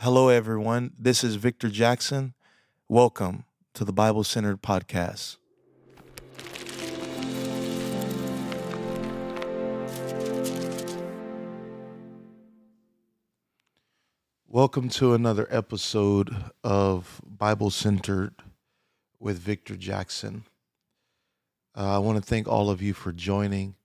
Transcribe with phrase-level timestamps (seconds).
[0.00, 0.92] Hello, everyone.
[0.98, 2.34] This is Victor Jackson.
[2.86, 5.38] Welcome to the Bible Centered Podcast.
[14.46, 18.34] Welcome to another episode of Bible Centered
[19.18, 20.44] with Victor Jackson.
[21.74, 23.76] Uh, I want to thank all of you for joining.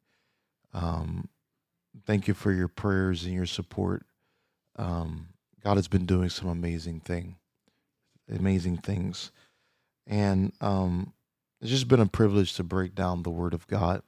[0.73, 1.29] Um,
[2.05, 4.05] thank you for your prayers and your support.
[4.75, 5.29] Um,
[5.63, 7.35] God has been doing some amazing thing,
[8.29, 9.31] amazing things,
[10.07, 11.13] and um,
[11.61, 14.01] it's just been a privilege to break down the Word of God.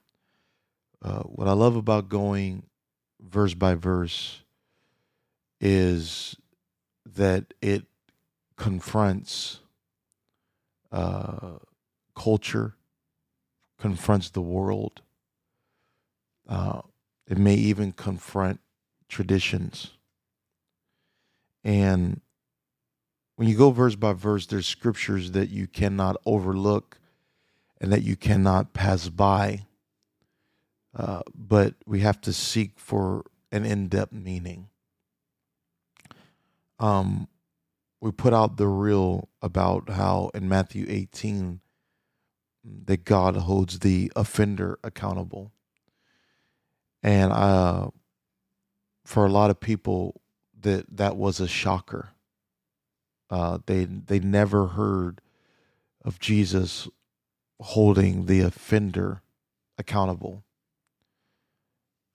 [1.01, 2.63] Uh, what I love about going
[3.21, 4.41] verse by verse
[5.59, 6.35] is
[7.05, 7.85] that it
[8.57, 9.59] confronts
[10.91, 11.57] uh,
[12.15, 12.75] culture,
[13.79, 15.01] confronts the world.
[16.47, 16.81] Uh,
[17.27, 18.59] it may even confront
[19.09, 19.91] traditions.
[21.63, 22.21] And
[23.35, 26.99] when you go verse by verse, there's scriptures that you cannot overlook
[27.81, 29.65] and that you cannot pass by.
[30.95, 34.69] Uh, but we have to seek for an in depth meaning.
[36.79, 37.27] Um,
[37.99, 41.61] we put out the reel about how in Matthew 18
[42.85, 45.51] that God holds the offender accountable.
[47.01, 47.89] And uh,
[49.05, 50.21] for a lot of people,
[50.63, 52.09] that that was a shocker.
[53.29, 55.21] Uh, they they never heard
[56.03, 56.87] of Jesus
[57.59, 59.21] holding the offender
[59.77, 60.43] accountable.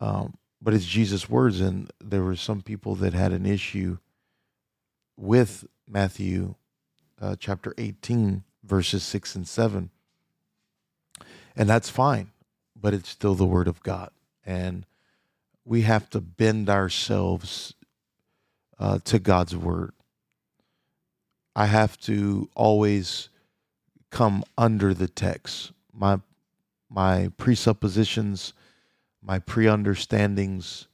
[0.00, 3.98] Um, but it's Jesus' words, and there were some people that had an issue
[5.16, 6.54] with Matthew
[7.20, 9.90] uh, chapter 18, verses 6 and 7.
[11.56, 12.30] And that's fine,
[12.76, 14.10] but it's still the word of God.
[14.44, 14.86] And
[15.64, 17.74] we have to bend ourselves
[18.78, 19.92] uh, to God's word.
[21.54, 23.28] I have to always
[24.10, 25.72] come under the text.
[25.92, 26.20] My
[26.90, 28.54] my presuppositions,
[29.22, 30.86] my pre-understandings,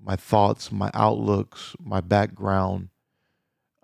[0.00, 2.88] my thoughts, my outlooks, my background,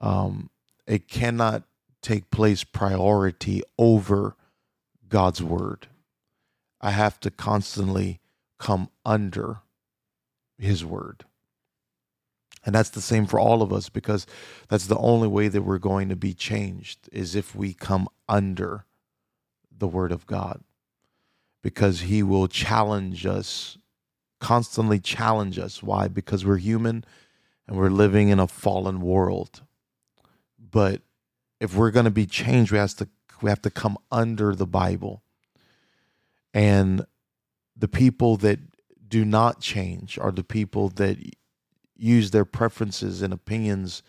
[0.00, 0.50] um,
[0.86, 1.62] it cannot
[2.02, 4.34] take place priority over
[5.08, 5.86] God's word.
[6.80, 8.20] I have to constantly
[8.58, 9.60] come under
[10.58, 11.24] his word.
[12.64, 14.26] And that's the same for all of us because
[14.68, 18.86] that's the only way that we're going to be changed is if we come under
[19.76, 20.62] the word of God.
[21.62, 23.78] Because he will challenge us,
[24.40, 25.82] constantly challenge us.
[25.82, 26.08] Why?
[26.08, 27.04] Because we're human
[27.66, 29.62] and we're living in a fallen world.
[30.58, 31.02] But
[31.60, 33.08] if we're going to be changed, we have to
[33.42, 35.22] we have to come under the Bible.
[36.52, 37.04] And
[37.76, 38.60] the people that
[39.06, 41.18] do not change are the people that
[41.96, 44.02] use their preferences and opinions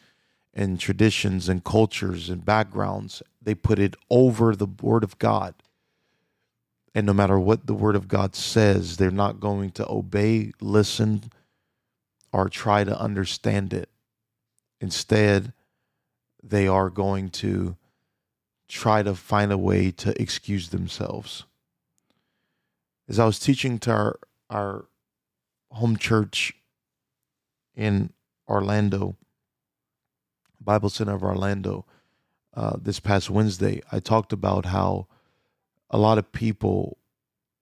[0.54, 3.22] and traditions and cultures and backgrounds.
[3.42, 5.54] They put it over the Word of God.
[6.94, 11.24] And no matter what the Word of God says, they're not going to obey, listen,
[12.32, 13.90] or try to understand it.
[14.80, 15.52] Instead,
[16.42, 17.76] they are going to
[18.68, 21.44] try to find a way to excuse themselves.
[23.08, 24.20] As I was teaching to our,
[24.50, 24.86] our
[25.72, 26.54] home church
[27.76, 28.12] in
[28.48, 29.16] Orlando,
[30.60, 31.86] Bible Center of Orlando,
[32.54, 35.08] uh, this past Wednesday, I talked about how
[35.90, 36.98] a lot of people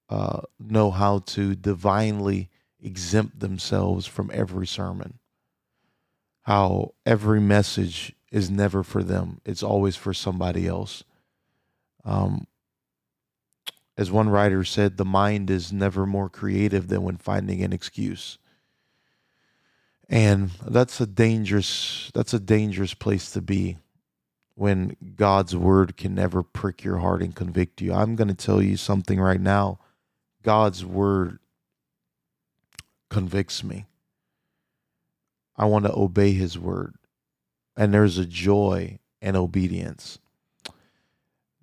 [0.10, 2.50] uh, know how to divinely
[2.82, 5.20] exempt themselves from every sermon.
[6.44, 11.04] How every message is never for them, it's always for somebody else.
[12.04, 12.48] Um,
[13.96, 18.40] as one writer said, the mind is never more creative than when finding an excuse
[20.10, 23.78] and that's a dangerous that's a dangerous place to be
[24.56, 27.94] when God's word can never prick your heart and convict you.
[27.94, 29.80] I'm going to tell you something right now.
[30.44, 31.40] God's word
[33.10, 33.86] convicts me.
[35.56, 36.96] I want to obey his word.
[37.76, 40.20] And there's a joy and obedience.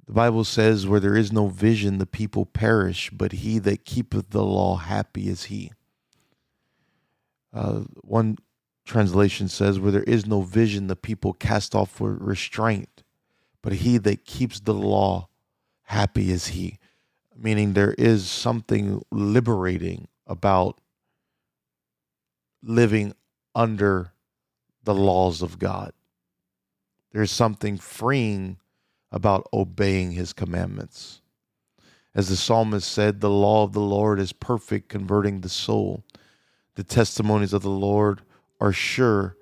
[0.06, 4.31] The Bible says, Where there is no vision, the people perish, but he that keepeth
[4.31, 5.73] the law, happy is he.
[7.52, 8.38] Uh, one
[8.85, 13.02] translation says, Where there is no vision, the people cast off for restraint,
[13.62, 15.29] but he that keeps the law,
[15.85, 16.79] happy is he.
[17.37, 20.81] Meaning there is something liberating about
[22.62, 23.14] living
[23.55, 24.12] under
[24.85, 25.93] the laws of God.
[27.12, 28.58] There's something freeing
[29.11, 31.20] about obeying his commandments.
[32.14, 36.05] As the psalmist said, the law of the Lord is perfect, converting the soul.
[36.75, 38.22] The testimonies of the Lord
[38.61, 39.37] are sure,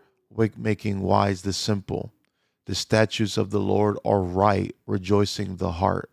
[0.57, 2.13] making wise the simple.
[2.67, 6.11] The statutes of the Lord are right, rejoicing the heart.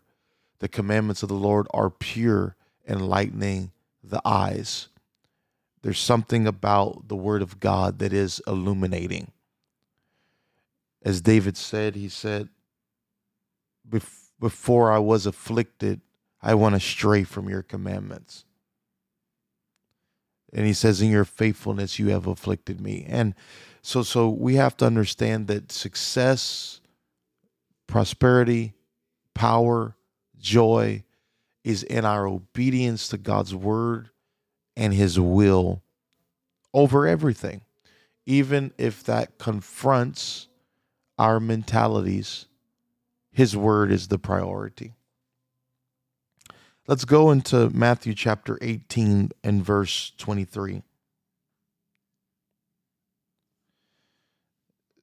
[0.58, 2.56] The commandments of the Lord are pure,
[2.88, 3.72] enlightening
[4.02, 4.88] the eyes.
[5.82, 9.32] There's something about the word of God that is illuminating.
[11.04, 12.48] As David said, he said,
[14.40, 16.00] Before I was afflicted,
[16.42, 18.45] I went astray from your commandments.
[20.56, 23.04] And he says, In your faithfulness, you have afflicted me.
[23.06, 23.34] And
[23.82, 26.80] so, so we have to understand that success,
[27.86, 28.72] prosperity,
[29.34, 29.94] power,
[30.38, 31.04] joy
[31.62, 34.08] is in our obedience to God's word
[34.76, 35.82] and his will
[36.72, 37.60] over everything,
[38.24, 40.48] even if that confronts
[41.18, 42.46] our mentalities.
[43.30, 44.94] His word is the priority.
[46.88, 50.84] Let's go into Matthew chapter 18 and verse 23.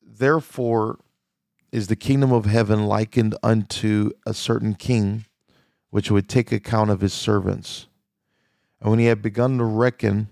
[0.02, 1.00] Therefore
[1.74, 5.26] is the kingdom of heaven likened unto a certain king,
[5.90, 7.88] which would take account of his servants.
[8.80, 10.30] And when he had begun to reckon,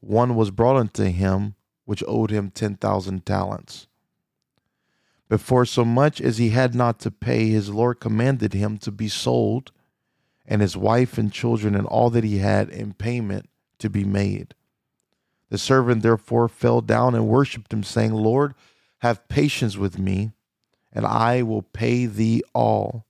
[0.00, 1.54] one was brought unto him
[1.84, 3.86] which owed him ten thousand talents.
[5.28, 9.06] Before so much as he had not to pay, his Lord commanded him to be
[9.06, 9.70] sold,
[10.46, 13.48] and his wife and children and all that he had in payment
[13.78, 14.54] to be made.
[15.50, 18.54] The servant therefore fell down and worshipped him, saying, Lord,
[18.98, 20.32] have patience with me,
[20.92, 23.06] and I will pay thee all.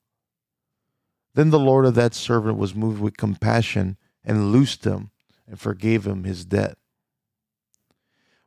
[1.34, 5.10] Then the Lord of that servant was moved with compassion and loosed him
[5.48, 6.78] and forgave him his debt.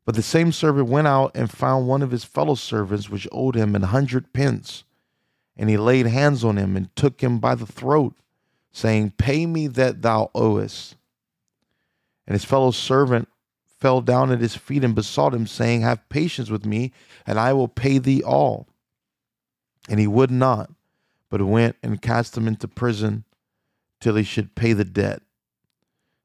[0.05, 3.55] But the same servant went out and found one of his fellow servants which owed
[3.55, 4.85] him an hundred pence.
[5.57, 8.15] And he laid hands on him and took him by the throat,
[8.71, 10.95] saying, Pay me that thou owest.
[12.25, 13.27] And his fellow servant
[13.79, 16.91] fell down at his feet and besought him, saying, Have patience with me,
[17.25, 18.67] and I will pay thee all.
[19.89, 20.69] And he would not,
[21.29, 23.23] but went and cast him into prison
[24.01, 25.21] till he should pay the debt.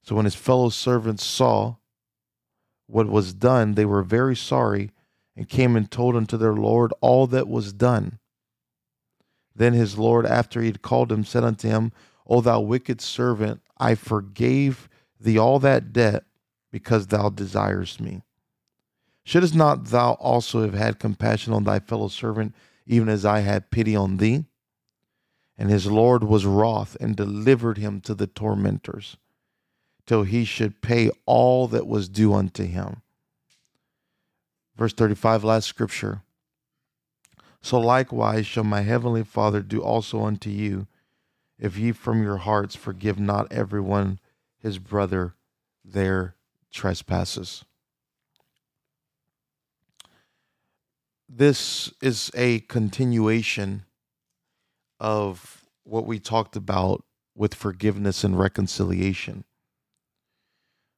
[0.03, 1.77] So when his fellow servants saw
[2.87, 4.91] what was done, they were very sorry
[5.37, 8.19] and came and told unto their Lord all that was done.
[9.55, 11.93] Then his Lord, after he had called him, said unto him,
[12.27, 14.89] O thou wicked servant, I forgave
[15.21, 16.25] thee all that debt
[16.71, 18.23] because thou desirest me.
[19.25, 22.55] Shouldst not thou also have had compassion on thy fellow servant,
[22.87, 24.45] even as I had pity on thee?
[25.57, 29.17] And his Lord was wroth and delivered him to the tormentors,
[30.07, 33.03] till he should pay all that was due unto him.
[34.77, 36.23] Verse 35, last scripture.
[37.61, 40.89] So likewise shall my heavenly Father do also unto you,
[41.63, 44.19] if ye from your hearts forgive not everyone
[44.59, 45.37] his brother
[45.85, 46.35] their
[46.73, 47.65] trespasses.
[51.29, 53.85] This is a continuation
[54.99, 57.05] of what we talked about
[57.37, 59.45] with forgiveness and reconciliation,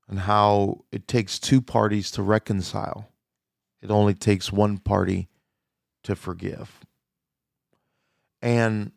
[0.09, 3.11] and how it takes two parties to reconcile,
[3.83, 5.29] it only takes one party
[6.05, 6.81] to forgive.
[8.41, 8.93] And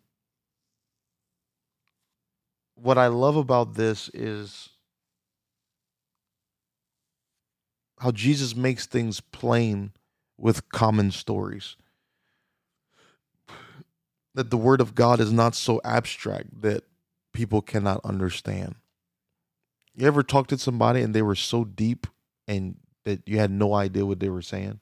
[2.81, 4.69] what I love about this is
[8.00, 9.91] how Jesus makes things plain
[10.38, 11.75] with common stories.
[14.35, 16.83] That the word of God is not so abstract that
[17.33, 18.75] people cannot understand.
[19.95, 22.06] You ever talked to somebody and they were so deep
[22.47, 24.80] and that you had no idea what they were saying?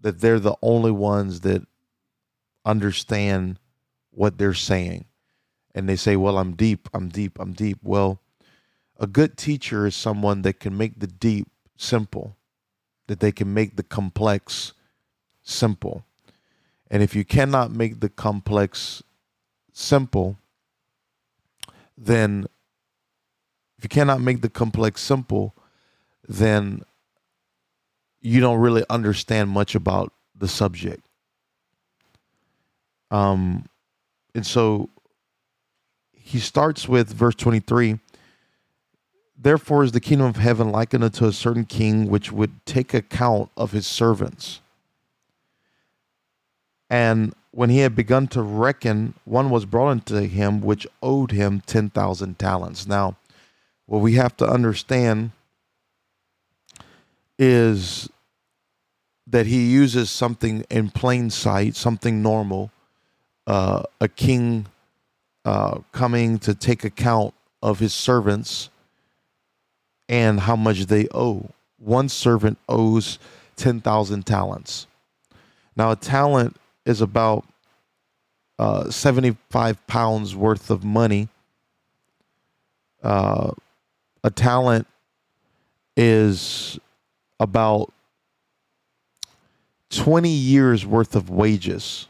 [0.00, 1.66] That they're the only ones that
[2.64, 3.58] understand
[4.10, 5.04] what they're saying.
[5.78, 7.78] And they say, Well, I'm deep, I'm deep, I'm deep.
[7.84, 8.18] Well,
[8.98, 12.36] a good teacher is someone that can make the deep simple,
[13.06, 14.72] that they can make the complex
[15.44, 16.04] simple.
[16.90, 19.04] And if you cannot make the complex
[19.72, 20.36] simple,
[21.96, 22.48] then
[23.78, 25.54] if you cannot make the complex simple,
[26.28, 26.82] then
[28.20, 31.06] you don't really understand much about the subject.
[33.12, 33.68] Um,
[34.34, 34.90] and so
[36.28, 37.98] he starts with verse 23
[39.40, 43.50] Therefore is the kingdom of heaven likened unto a certain king which would take account
[43.56, 44.60] of his servants.
[46.90, 51.62] And when he had begun to reckon, one was brought unto him which owed him
[51.66, 52.86] 10,000 talents.
[52.86, 53.16] Now,
[53.86, 55.30] what we have to understand
[57.38, 58.10] is
[59.24, 62.72] that he uses something in plain sight, something normal,
[63.46, 64.66] uh, a king
[65.44, 68.70] uh, coming to take account of his servants
[70.08, 71.50] and how much they owe.
[71.78, 73.18] One servant owes
[73.56, 74.86] 10,000 talents.
[75.76, 77.44] Now, a talent is about
[78.58, 81.28] uh, 75 pounds worth of money.
[83.02, 83.52] Uh,
[84.24, 84.86] a talent
[85.96, 86.78] is
[87.38, 87.92] about
[89.90, 92.08] 20 years worth of wages,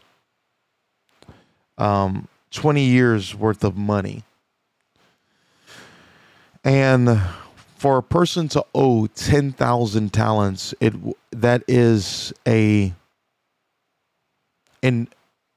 [1.76, 4.24] um, 20 years worth of money.
[6.64, 7.20] And
[7.76, 10.94] for a person to owe 10,000 talents, it
[11.30, 12.92] that is a
[14.82, 15.08] an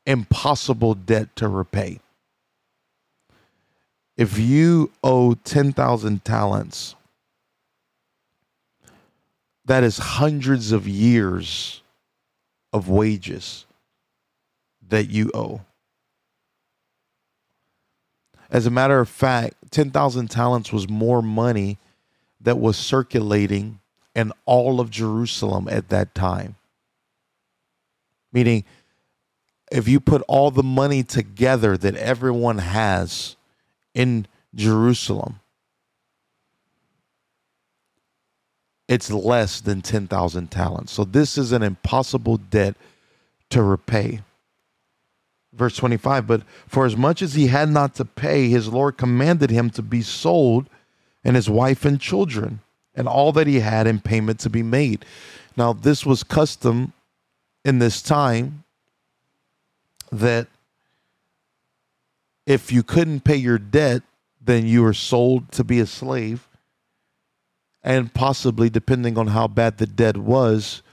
[0.06, 2.00] impossible debt to repay.
[4.18, 6.96] If you owe 10,000 talents,
[9.66, 11.82] that is hundreds of years
[12.74, 13.66] of wages
[14.90, 15.62] that you owe.
[18.52, 21.78] As a matter of fact, 10,000 talents was more money
[22.42, 23.80] that was circulating
[24.14, 26.56] in all of Jerusalem at that time.
[28.34, 28.66] Meaning,
[29.72, 33.38] if you put all the money together that everyone has
[33.94, 35.40] in Jerusalem,
[38.90, 40.92] it's less than 10,000 talents.
[40.92, 42.76] So this is an impossible debt
[43.52, 44.20] to repay.
[45.54, 49.50] Verse 25, but for as much as he had not to pay, his Lord commanded
[49.50, 50.70] him to be sold
[51.24, 52.62] and his wife and children
[52.96, 55.06] and all that he had in payment to be made.
[55.58, 56.94] Now, this was custom
[57.66, 58.64] in this time
[60.12, 60.48] that
[62.46, 64.04] if you couldn't pay your debt,
[64.42, 66.48] then you were sold to be a slave
[67.84, 70.84] and possibly, depending on how bad the debt was,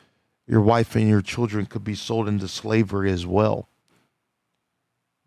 [0.47, 3.69] your wife and your children could be sold into slavery as well.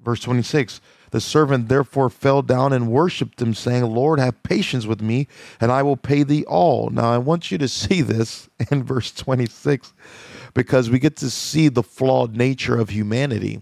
[0.03, 0.81] Verse 26
[1.11, 5.27] The servant therefore fell down and worshiped him, saying, Lord, have patience with me,
[5.59, 6.89] and I will pay thee all.
[6.89, 9.93] Now, I want you to see this in verse 26
[10.53, 13.61] because we get to see the flawed nature of humanity.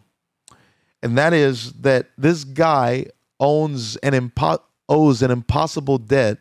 [1.02, 3.06] And that is that this guy
[3.40, 6.40] owns an impo- owes an impossible debt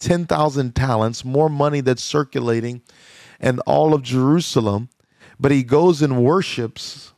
[0.00, 2.82] 10,000 talents, more money that's circulating
[3.40, 4.90] and all of Jerusalem.
[5.40, 7.13] But he goes and worships.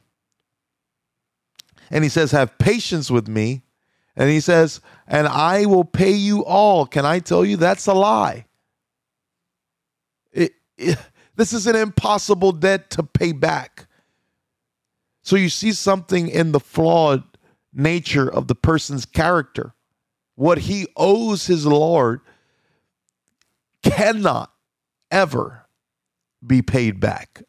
[1.91, 3.63] And he says, Have patience with me.
[4.17, 6.87] And he says, And I will pay you all.
[6.87, 8.47] Can I tell you that's a lie?
[10.33, 10.99] It, it,
[11.37, 13.87] this is an impossible debt to pay back.
[15.23, 17.25] So you see something in the flawed
[17.73, 19.75] nature of the person's character.
[20.35, 22.21] What he owes his Lord
[23.83, 24.53] cannot
[25.11, 25.67] ever
[26.47, 27.43] be paid back.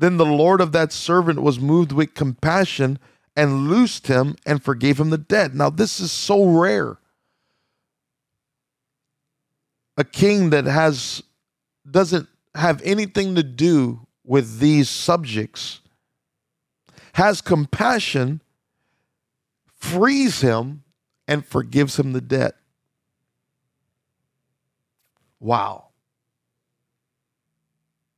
[0.00, 2.98] Then the Lord of that servant was moved with compassion
[3.36, 5.54] and loosed him and forgave him the debt.
[5.54, 6.96] Now, this is so rare.
[9.98, 11.22] A king that has
[11.88, 15.80] doesn't have anything to do with these subjects
[17.12, 18.40] has compassion,
[19.76, 20.82] frees him,
[21.28, 22.54] and forgives him the debt.
[25.40, 25.89] Wow.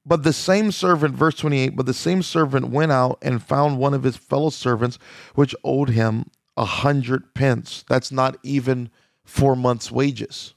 [0.05, 3.95] But the same servant, verse 28, but the same servant went out and found one
[3.95, 4.99] of his fellow servants,
[5.35, 7.85] which owed him a hundred pence.
[7.89, 8.91] That's not even
[9.25, 10.55] four months' wages.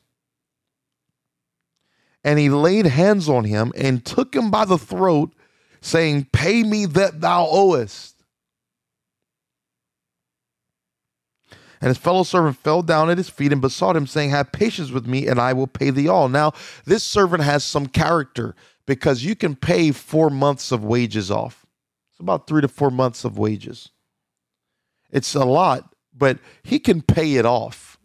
[2.23, 5.31] And he laid hands on him and took him by the throat,
[5.79, 8.15] saying, Pay me that thou owest.
[11.79, 14.89] And his fellow servant fell down at his feet and besought him, saying, Have patience
[14.89, 16.29] with me, and I will pay thee all.
[16.29, 16.53] Now,
[16.85, 18.55] this servant has some character
[18.85, 21.65] because you can pay four months of wages off.
[22.11, 23.89] It's about three to four months of wages.
[25.11, 27.97] It's a lot, but he can pay it off.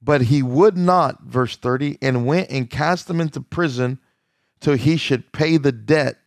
[0.00, 3.98] But he would not, verse 30, and went and cast them into prison
[4.60, 6.18] till he should pay the debt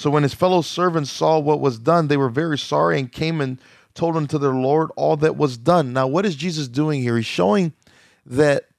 [0.00, 3.38] so when his fellow servants saw what was done, they were very sorry and came
[3.38, 3.60] and
[3.92, 5.92] told unto their Lord all that was done.
[5.92, 7.18] Now, what is Jesus doing here?
[7.18, 7.74] He's showing
[8.24, 8.69] that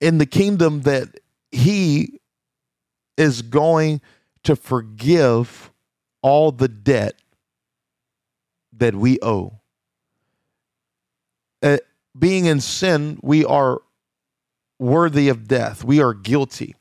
[0.00, 1.20] in the kingdom that
[1.50, 2.20] he
[3.16, 4.00] is going
[4.42, 5.70] to forgive
[6.22, 7.14] all the debt
[8.72, 9.60] that we owe.
[11.62, 11.78] Uh,
[12.18, 13.80] being in sin, we are
[14.78, 15.84] worthy of death.
[15.84, 16.74] We are guilty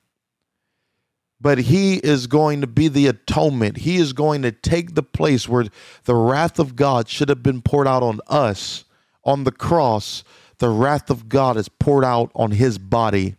[1.43, 3.75] but he is going to be the atonement.
[3.79, 5.65] He is going to take the place where
[6.05, 8.85] the wrath of God should have been poured out on us
[9.25, 10.23] on the cross.
[10.59, 13.35] The wrath of God is poured out on his body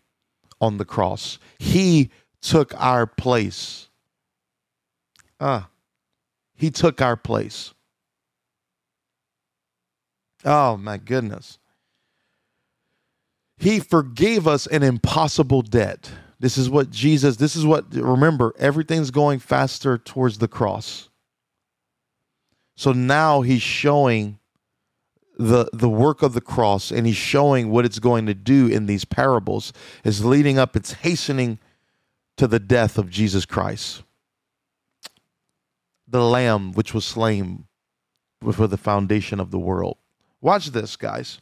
[0.60, 1.38] on the cross.
[1.58, 3.88] He took our place.
[5.40, 5.68] Ah,
[6.54, 7.74] he took our place.
[10.44, 11.58] Oh my goodness.
[13.56, 16.10] He forgave us an impossible debt.
[16.40, 21.08] This is what Jesus, this is what, remember, everything's going faster towards the cross.
[22.76, 24.38] So now he's showing
[25.36, 28.86] the the work of the cross and he's showing what it's going to do in
[28.86, 29.72] these parables
[30.04, 31.58] is leading up it's hastening
[32.36, 34.02] to the death of Jesus Christ.
[36.06, 37.64] The lamb which was slain
[38.40, 39.96] before the foundation of the world.
[40.40, 41.40] Watch this guys.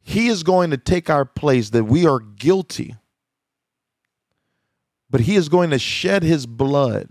[0.00, 2.94] He is going to take our place that we are guilty
[5.10, 7.08] but he is going to shed his blood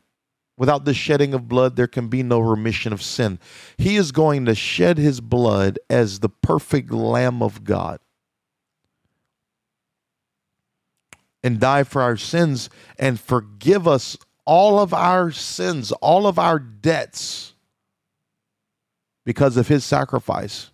[0.60, 3.40] Without the shedding of blood, there can be no remission of sin.
[3.78, 8.02] He is going to shed his blood as the perfect Lamb of God
[11.42, 16.60] and die for our sins and forgive us all of our sins, all of our
[16.60, 17.54] debts
[19.24, 20.72] because of his sacrifice.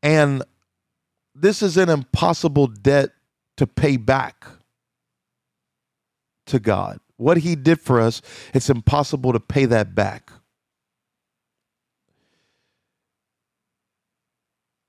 [0.00, 0.44] And
[1.34, 3.10] this is an impossible debt
[3.56, 4.46] to pay back
[6.46, 8.20] to God what he did for us,
[8.52, 10.30] it's impossible to pay that back.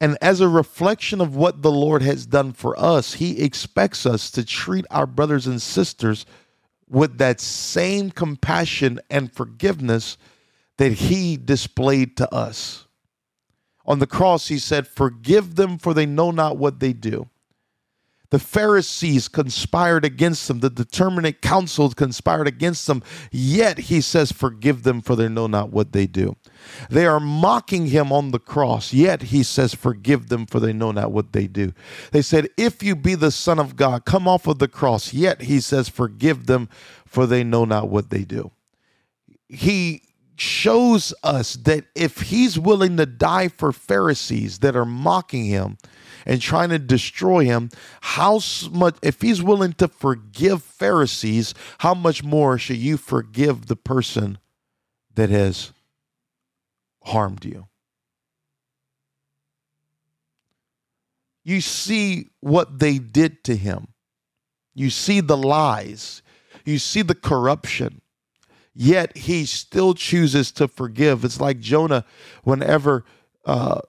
[0.01, 4.29] And as a reflection of what the Lord has done for us, he expects us
[4.31, 6.25] to treat our brothers and sisters
[6.89, 10.17] with that same compassion and forgiveness
[10.77, 12.85] that he displayed to us.
[13.85, 17.29] On the cross, he said, Forgive them, for they know not what they do.
[18.33, 20.61] The Pharisees conspired against them.
[20.61, 23.03] The determinate council conspired against them.
[23.31, 26.35] Yet he says, Forgive them, for they know not what they do.
[26.89, 28.91] They are mocking him on the cross.
[28.91, 31.73] Yet he says, Forgive them, for they know not what they do.
[32.09, 35.13] They said, If you be the Son of God, come off of the cross.
[35.13, 36.69] Yet he says, Forgive them,
[37.05, 38.49] for they know not what they do.
[39.47, 40.01] He
[40.35, 45.77] shows us that if he's willing to die for Pharisees that are mocking him,
[46.25, 47.69] and trying to destroy him,
[48.01, 48.39] how
[48.71, 54.37] much, if he's willing to forgive Pharisees, how much more should you forgive the person
[55.15, 55.73] that has
[57.03, 57.67] harmed you?
[61.43, 63.89] You see what they did to him.
[64.73, 66.21] You see the lies.
[66.63, 68.01] You see the corruption.
[68.75, 71.23] Yet he still chooses to forgive.
[71.23, 72.05] It's like Jonah,
[72.43, 73.05] whenever
[73.45, 73.81] uh,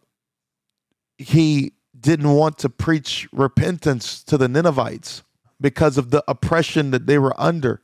[1.16, 5.23] he didn't want to preach repentance to the Ninevites
[5.61, 7.81] because of the oppression that they were under.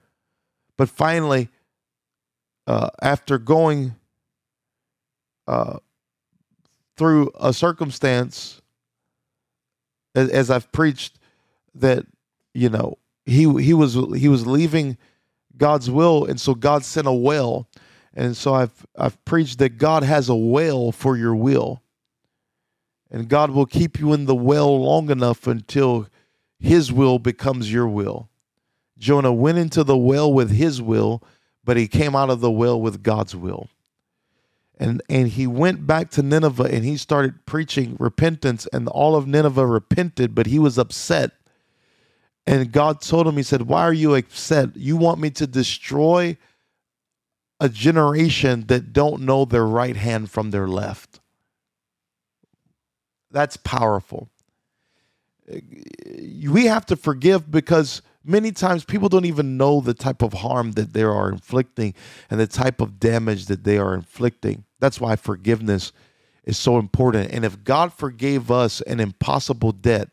[0.76, 1.48] But finally,
[2.66, 3.94] uh, after going
[5.46, 5.78] uh,
[6.96, 8.60] through a circumstance,
[10.14, 11.18] as, as, I've preached,
[11.74, 12.04] that
[12.52, 14.98] you know he he was he was leaving
[15.60, 17.68] God's will, and so God sent a whale,
[18.14, 21.82] and so I've I've preached that God has a whale for your will
[23.10, 26.06] and God will keep you in the well long enough until
[26.58, 28.28] his will becomes your will.
[28.98, 31.22] Jonah went into the well with his will,
[31.64, 33.68] but he came out of the well with God's will.
[34.78, 39.26] And, and he went back to Nineveh and he started preaching repentance, and all of
[39.26, 41.32] Nineveh repented, but he was upset.
[42.46, 44.76] And God told him, He said, Why are you upset?
[44.76, 46.36] You want me to destroy
[47.60, 51.20] a generation that don't know their right hand from their left.
[53.30, 54.30] That's powerful.
[55.46, 60.72] We have to forgive because many times people don't even know the type of harm
[60.72, 61.94] that they are inflicting
[62.30, 64.64] and the type of damage that they are inflicting.
[64.78, 65.92] That's why forgiveness
[66.44, 67.32] is so important.
[67.32, 70.08] And if God forgave us an impossible debt,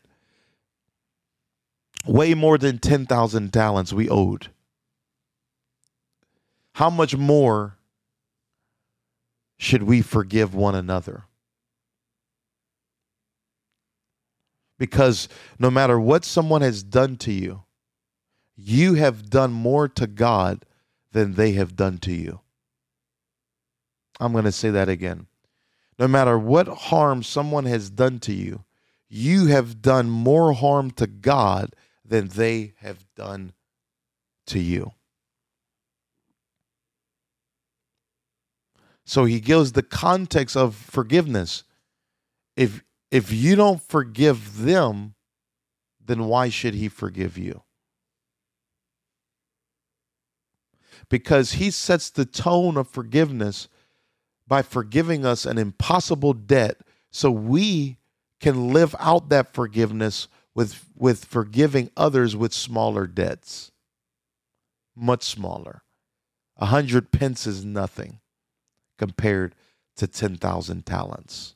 [2.08, 4.48] way more than 10,000 talents we owed,
[6.74, 7.76] how much more
[9.58, 11.24] should we forgive one another?
[14.78, 17.64] Because no matter what someone has done to you,
[18.56, 20.64] you have done more to God
[21.12, 22.40] than they have done to you.
[24.20, 25.26] I'm going to say that again.
[25.98, 28.64] No matter what harm someone has done to you,
[29.08, 31.74] you have done more harm to God
[32.08, 33.52] than they have done
[34.46, 34.92] to you.
[39.04, 41.64] So he gives the context of forgiveness.
[42.56, 45.14] If if you don't forgive them,
[46.04, 47.62] then why should he forgive you?
[51.08, 53.68] Because he sets the tone of forgiveness
[54.46, 56.76] by forgiving us an impossible debt
[57.10, 57.96] so we
[58.40, 63.70] can live out that forgiveness with, with forgiving others with smaller debts.
[64.96, 65.82] Much smaller.
[66.56, 68.18] A hundred pence is nothing
[68.98, 69.54] compared
[69.98, 71.54] to 10,000 talents.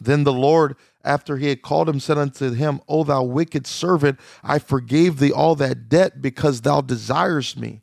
[0.00, 4.20] Then the Lord, after he had called him, said unto him, O thou wicked servant,
[4.44, 7.82] I forgave thee all that debt because thou desirest me.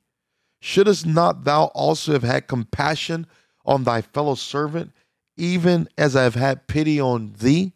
[0.61, 3.27] Shouldst not thou also have had compassion
[3.67, 4.91] on thy fellow servant,
[5.35, 7.73] even as I have had pity on thee?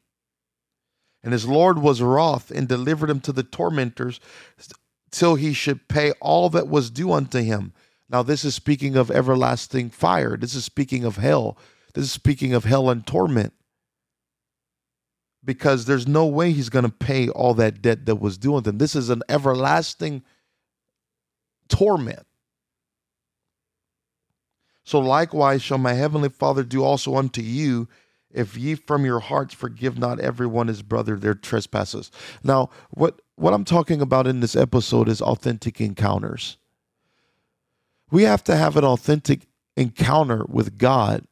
[1.23, 4.19] And his Lord was wroth and delivered him to the tormentors
[5.12, 7.73] till he should pay all that was due unto him.
[8.10, 10.36] Now, this is speaking of everlasting fire.
[10.36, 11.58] This is speaking of hell.
[11.93, 13.54] This is speaking of hell and torment
[15.43, 18.69] because there's no way he's going to pay all that debt that was due unto
[18.69, 18.77] him.
[18.77, 20.23] This is an everlasting
[21.67, 22.25] torment.
[24.83, 27.87] So likewise shall my heavenly Father do also unto you
[28.33, 32.11] if ye from your hearts forgive not everyone his brother their trespasses.
[32.43, 36.57] Now, what what I'm talking about in this episode is authentic encounters.
[38.11, 41.25] We have to have an authentic encounter with God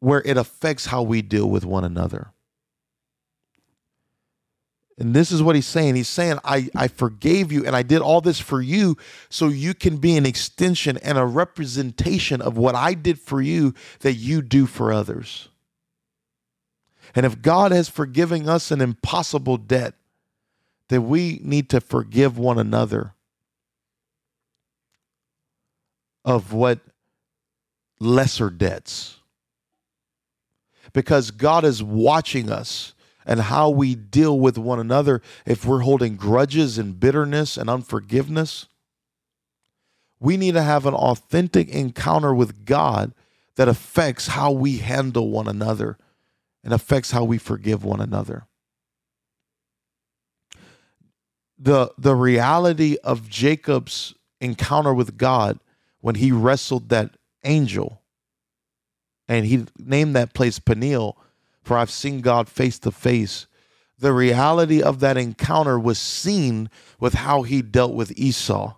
[0.00, 2.32] where it affects how we deal with one another.
[4.98, 5.94] And this is what he's saying.
[5.94, 8.96] He's saying, I, I forgave you and I did all this for you
[9.30, 13.74] so you can be an extension and a representation of what I did for you
[14.00, 15.48] that you do for others.
[17.14, 19.94] And if God has forgiven us an impossible debt,
[20.88, 23.14] then we need to forgive one another
[26.24, 26.80] of what
[27.98, 29.16] lesser debts
[30.92, 32.94] because God is watching us
[33.26, 38.66] and how we deal with one another if we're holding grudges and bitterness and unforgiveness.
[40.20, 43.12] We need to have an authentic encounter with God
[43.56, 45.98] that affects how we handle one another
[46.64, 48.46] and affects how we forgive one another.
[51.58, 55.58] The, the reality of Jacob's encounter with God
[56.00, 58.02] when he wrestled that angel
[59.28, 61.16] and he named that place Peniel,
[61.62, 63.46] for I've seen God face to face.
[63.98, 68.74] The reality of that encounter was seen with how he dealt with Esau.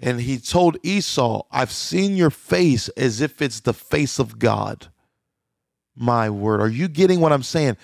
[0.00, 4.88] And he told Esau, I've seen your face as if it's the face of God.
[5.94, 6.60] My word.
[6.60, 7.76] Are you getting what I'm saying?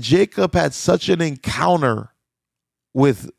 [0.00, 2.10] Jacob had such an encounter
[2.92, 3.30] with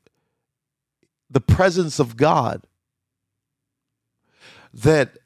[1.30, 2.66] the presence of God
[4.74, 5.18] that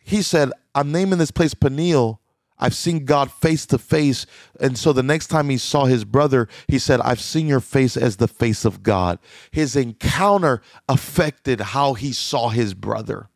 [0.00, 2.20] he said, I'm naming this place Peniel.
[2.60, 4.26] I've seen God face to face.
[4.60, 7.96] And so the next time he saw his brother, he said, I've seen your face
[7.96, 9.18] as the face of God.
[9.50, 13.28] His encounter affected how he saw his brother.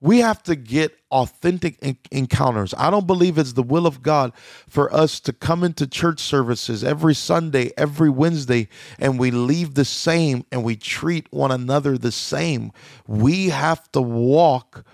[0.00, 1.76] We have to get authentic
[2.12, 2.72] encounters.
[2.78, 4.32] I don't believe it's the will of God
[4.68, 9.84] for us to come into church services every Sunday, every Wednesday, and we leave the
[9.84, 12.70] same and we treat one another the same.
[13.08, 14.84] We have to walk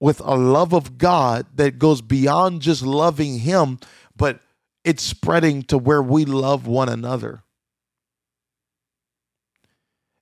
[0.00, 3.78] with a love of God that goes beyond just loving Him,
[4.16, 4.40] but
[4.82, 7.42] it's spreading to where we love one another.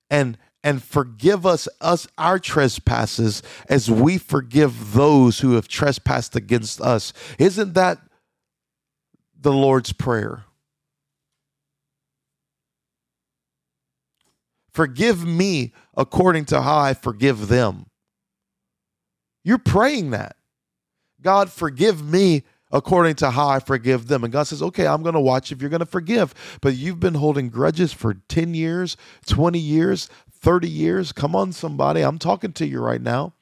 [0.09, 6.81] And and forgive us us our trespasses as we forgive those who have trespassed against
[6.81, 7.99] us isn't that
[9.39, 10.43] the lord's prayer
[14.73, 17.85] forgive me according to how i forgive them
[19.43, 20.35] you're praying that
[21.21, 22.43] god forgive me
[22.75, 24.23] according to how I forgive them.
[24.23, 26.33] And God says, okay, I'm going to watch if you're going to forgive.
[26.61, 28.97] But you've been holding grudges for 10 years,
[29.27, 30.09] 20 years,
[30.45, 31.11] 30 years.
[31.11, 32.01] Come on, somebody.
[32.01, 33.33] I'm talking to you right now.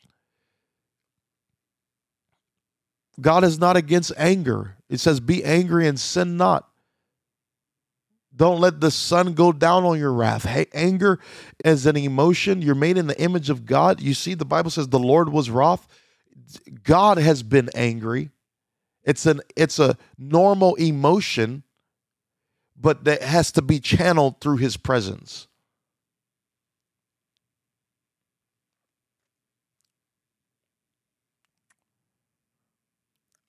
[3.19, 4.77] God is not against anger.
[4.89, 6.69] It says, be angry and sin not.
[8.33, 10.45] Don't let the sun go down on your wrath.
[10.45, 11.19] Hey, anger
[11.65, 12.61] is an emotion.
[12.61, 13.99] You're made in the image of God.
[14.01, 15.85] You see, the Bible says the Lord was wroth.
[16.83, 18.29] God has been angry.
[19.03, 21.63] It's an it's a normal emotion,
[22.79, 25.47] but that has to be channeled through his presence.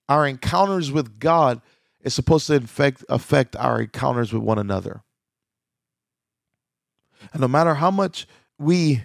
[0.07, 1.61] Our encounters with God
[2.01, 5.01] is supposed to infect, affect our encounters with one another.
[7.33, 8.27] And no matter how much
[8.59, 9.03] we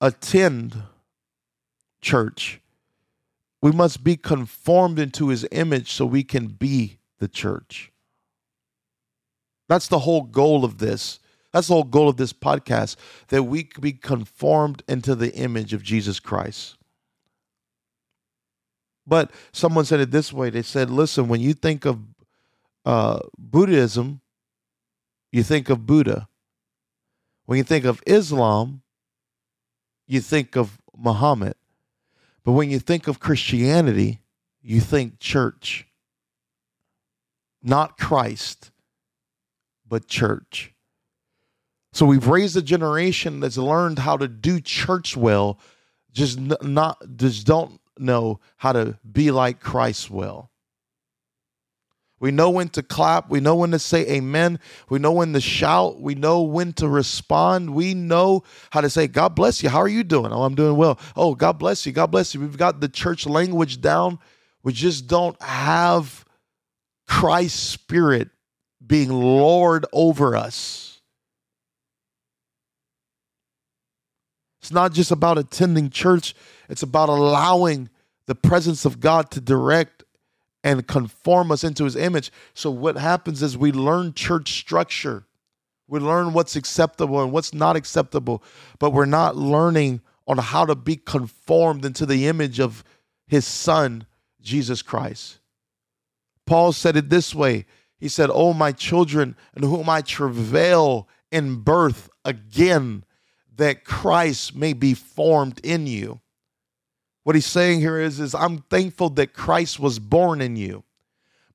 [0.00, 0.82] attend
[2.00, 2.60] church,
[3.60, 7.92] we must be conformed into his image so we can be the church.
[9.68, 11.20] That's the whole goal of this.
[11.52, 12.96] That's the whole goal of this podcast
[13.28, 16.76] that we be conformed into the image of Jesus Christ.
[19.06, 22.00] But someone said it this way they said, listen, when you think of
[22.84, 24.20] uh, Buddhism,
[25.30, 26.28] you think of Buddha.
[27.46, 28.82] When you think of Islam,
[30.06, 31.54] you think of Muhammad.
[32.44, 34.20] But when you think of Christianity,
[34.62, 35.86] you think church.
[37.62, 38.70] Not Christ,
[39.88, 40.72] but church.
[41.92, 45.58] So we've raised a generation that's learned how to do church well,
[46.12, 50.50] just not just don't know how to be like Christ well.
[52.22, 53.30] We know when to clap.
[53.30, 54.60] We know when to say amen.
[54.88, 56.00] We know when to shout.
[56.00, 57.74] We know when to respond.
[57.74, 59.68] We know how to say, God bless you.
[59.68, 60.32] How are you doing?
[60.32, 61.00] Oh, I'm doing well.
[61.16, 61.90] Oh, God bless you.
[61.90, 62.40] God bless you.
[62.40, 64.20] We've got the church language down.
[64.62, 66.24] We just don't have
[67.08, 68.28] Christ's spirit
[68.86, 70.91] being Lord over us.
[74.72, 76.34] Not just about attending church,
[76.68, 77.88] it's about allowing
[78.26, 80.04] the presence of God to direct
[80.64, 82.30] and conform us into his image.
[82.54, 85.26] So what happens is we learn church structure.
[85.88, 88.42] We learn what's acceptable and what's not acceptable,
[88.78, 92.84] but we're not learning on how to be conformed into the image of
[93.26, 94.06] his son,
[94.40, 95.38] Jesus Christ.
[96.46, 97.66] Paul said it this way.
[97.98, 103.04] He said, "Oh my children, in whom I travail in birth again,
[103.56, 106.20] that Christ may be formed in you."
[107.24, 110.84] What he's saying here is, is I'm thankful that Christ was born in you.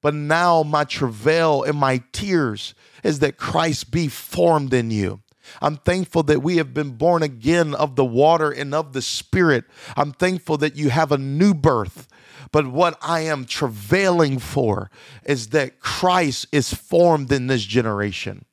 [0.01, 5.21] But now my travail and my tears is that Christ be formed in you.
[5.61, 9.65] I'm thankful that we have been born again of the water and of the spirit.
[9.95, 12.07] I'm thankful that you have a new birth.
[12.51, 14.89] But what I am travailing for
[15.25, 18.45] is that Christ is formed in this generation.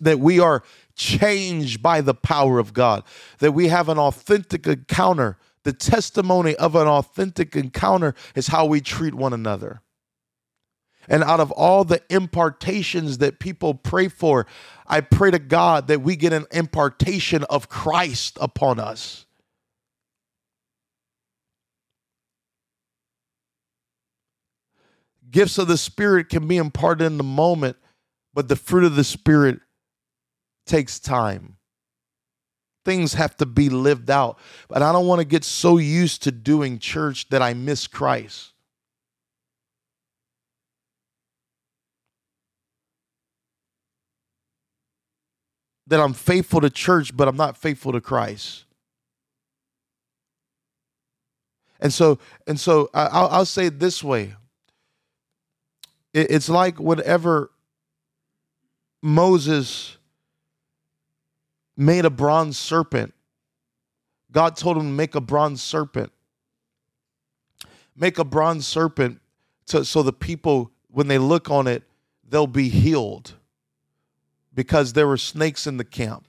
[0.00, 0.62] That we are
[0.94, 3.04] changed by the power of God,
[3.38, 5.38] that we have an authentic encounter.
[5.64, 9.82] The testimony of an authentic encounter is how we treat one another.
[11.08, 14.46] And out of all the impartations that people pray for,
[14.86, 19.26] I pray to God that we get an impartation of Christ upon us.
[25.30, 27.76] Gifts of the Spirit can be imparted in the moment,
[28.32, 29.60] but the fruit of the Spirit
[30.68, 31.56] takes time.
[32.84, 34.38] Things have to be lived out.
[34.68, 38.52] But I don't want to get so used to doing church that I miss Christ.
[45.88, 48.64] That I'm faithful to church, but I'm not faithful to Christ.
[51.80, 54.34] And so, and so I'll, I'll say it this way.
[56.14, 57.50] It's like whatever
[59.02, 59.97] Moses
[61.78, 63.14] made a bronze serpent.
[64.32, 66.12] God told him to make a bronze serpent.
[67.96, 69.20] Make a bronze serpent
[69.66, 71.84] to, so the people, when they look on it,
[72.28, 73.34] they'll be healed
[74.52, 76.26] because there were snakes in the camp.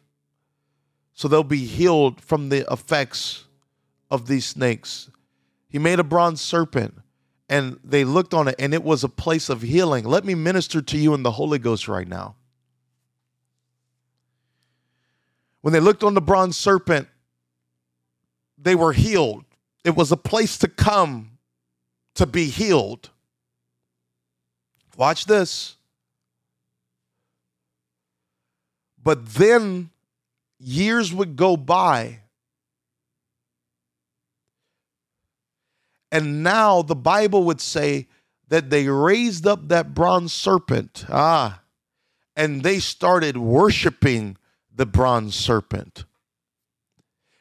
[1.13, 3.45] So they'll be healed from the effects
[4.09, 5.09] of these snakes.
[5.67, 6.95] He made a bronze serpent
[7.49, 10.05] and they looked on it and it was a place of healing.
[10.05, 12.35] Let me minister to you in the Holy Ghost right now.
[15.61, 17.07] When they looked on the bronze serpent,
[18.57, 19.45] they were healed.
[19.83, 21.37] It was a place to come
[22.15, 23.09] to be healed.
[24.97, 25.77] Watch this.
[29.01, 29.89] But then
[30.59, 32.19] years would go by.
[36.11, 38.07] And now the Bible would say
[38.49, 41.05] that they raised up that bronze serpent.
[41.07, 41.61] Ah,
[42.35, 44.37] and they started worshiping
[44.79, 46.05] the bronze serpent.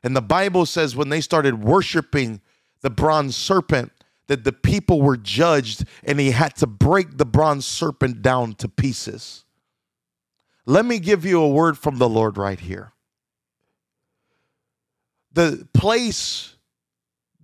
[0.02, 2.40] And the Bible says when they started worshiping
[2.80, 3.92] the bronze serpent,
[4.26, 8.68] that the people were judged and he had to break the bronze serpent down to
[8.68, 9.44] pieces.
[10.66, 12.90] Let me give you a word from the Lord right here.
[15.32, 16.56] The place,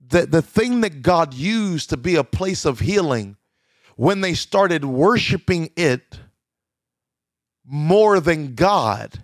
[0.08, 3.36] the, the thing that God used to be a place of healing,
[3.94, 6.18] when they started worshiping it
[7.64, 9.23] more than God,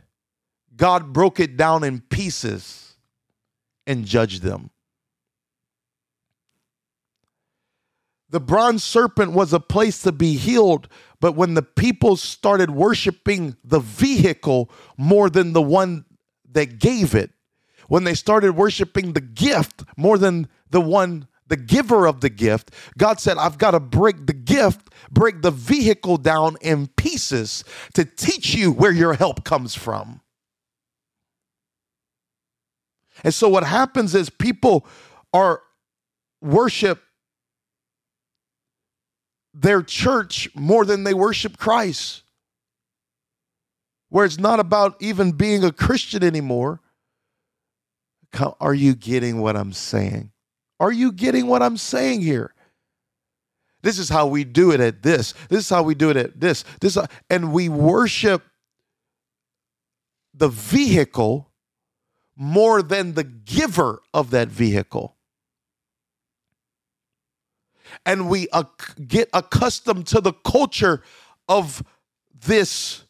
[0.81, 2.97] God broke it down in pieces
[3.87, 4.71] and judged them.
[8.31, 10.89] The bronze serpent was a place to be healed,
[11.21, 16.07] but when the people started worshiping the vehicle more than the one
[16.51, 17.31] that gave it,
[17.89, 22.71] when they started worshiping the gift more than the one, the giver of the gift,
[22.97, 28.07] God said, I've got to break the gift, break the vehicle down in pieces to
[28.07, 30.23] teach you where your help comes from.
[33.25, 34.87] And so what happens is people
[35.33, 35.63] are
[36.41, 37.03] worship
[39.53, 42.23] their church more than they worship Christ.
[44.09, 46.81] Where it's not about even being a Christian anymore.
[48.61, 50.33] Are you getting what I'm saying?
[50.79, 52.55] Are you getting what I'm saying here?
[53.83, 55.35] This is how we do it at this.
[55.49, 56.65] This is how we do it at this.
[56.81, 58.43] This and we worship
[60.35, 61.50] the vehicle
[62.41, 65.15] more than the giver of that vehicle.
[68.07, 68.65] And we uh,
[69.07, 71.03] get accustomed to the culture
[71.51, 71.85] of
[72.35, 73.05] this.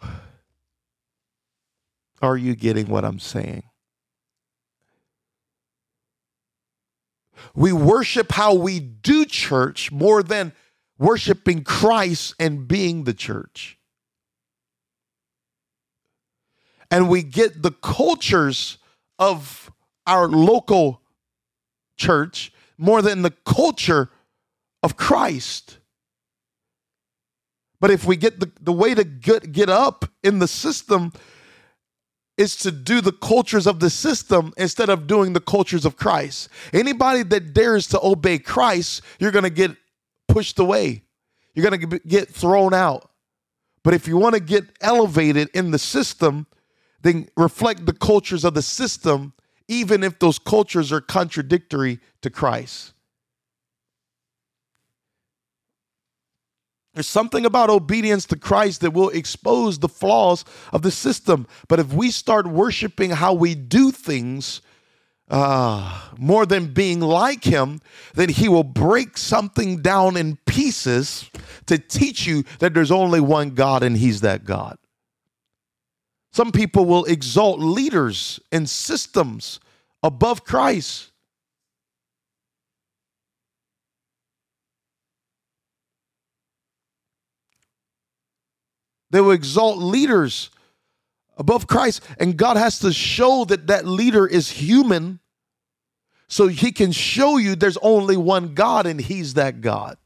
[2.22, 3.64] Are you getting what I'm saying?
[7.56, 10.52] We worship how we do church more than
[10.96, 13.78] worshiping Christ and being the church.
[16.94, 18.78] And we get the cultures
[19.18, 19.72] of
[20.06, 21.00] our local
[21.96, 24.10] church more than the culture
[24.80, 25.78] of Christ.
[27.80, 31.12] But if we get the, the way to get, get up in the system
[32.38, 36.48] is to do the cultures of the system instead of doing the cultures of Christ.
[36.72, 39.72] Anybody that dares to obey Christ, you're going to get
[40.28, 41.02] pushed away.
[41.54, 43.10] You're going to get thrown out.
[43.82, 46.46] But if you want to get elevated in the system,
[47.04, 49.34] then reflect the cultures of the system,
[49.68, 52.94] even if those cultures are contradictory to Christ.
[56.94, 61.46] There's something about obedience to Christ that will expose the flaws of the system.
[61.68, 64.62] But if we start worshiping how we do things
[65.28, 67.80] uh, more than being like Him,
[68.14, 71.28] then He will break something down in pieces
[71.66, 74.78] to teach you that there's only one God and He's that God.
[76.34, 79.60] Some people will exalt leaders and systems
[80.02, 81.12] above Christ.
[89.12, 90.50] They will exalt leaders
[91.36, 92.02] above Christ.
[92.18, 95.20] And God has to show that that leader is human
[96.26, 99.98] so he can show you there's only one God and he's that God.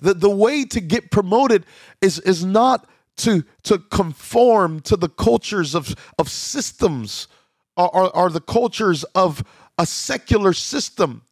[0.00, 1.64] The, the way to get promoted
[2.00, 7.28] is, is not to, to conform to the cultures of, of systems
[7.76, 9.44] or, or, the cultures of
[9.78, 11.22] a secular system.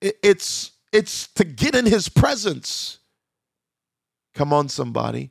[0.00, 2.98] It, it's it's to get in his presence.
[4.34, 5.30] Come on, somebody.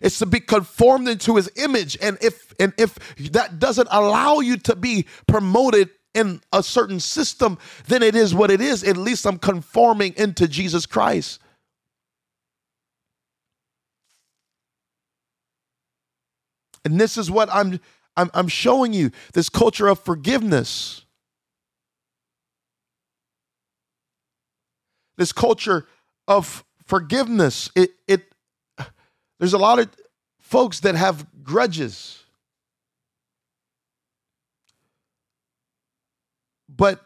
[0.00, 1.96] It's to be conformed into his image.
[2.00, 2.98] And if and if
[3.32, 8.50] that doesn't allow you to be promoted in a certain system, then it is what
[8.50, 8.84] it is.
[8.84, 11.40] At least I'm conforming into Jesus Christ.
[16.84, 17.80] And this is what I'm
[18.16, 21.04] I'm, I'm showing you this culture of forgiveness.
[25.16, 25.86] this culture
[26.26, 27.70] of forgiveness.
[27.74, 28.34] It it
[29.38, 29.90] there's a lot of
[30.38, 32.23] folks that have grudges.
[36.76, 37.00] But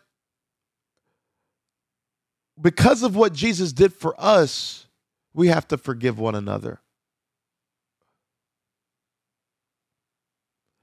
[2.61, 4.87] because of what Jesus did for us,
[5.35, 6.81] we have to forgive one another.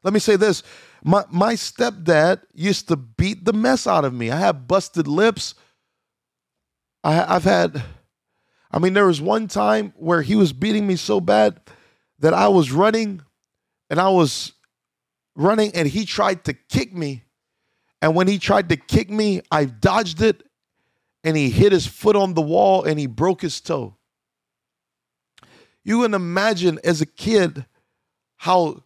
[0.03, 0.61] Let me say this.
[1.03, 4.29] My my stepdad used to beat the mess out of me.
[4.29, 5.55] I had busted lips.
[7.03, 7.83] I, I've had,
[8.71, 11.59] I mean, there was one time where he was beating me so bad
[12.19, 13.21] that I was running
[13.89, 14.53] and I was
[15.35, 17.24] running and he tried to kick me.
[18.05, 20.43] And when he tried to kick me, I dodged it
[21.23, 23.95] and he hit his foot on the wall and he broke his toe.
[25.83, 27.65] You can imagine as a kid
[28.35, 28.83] how